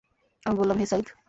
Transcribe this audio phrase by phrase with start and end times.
[0.45, 1.07] আমি বললাম, হে সাঈদ!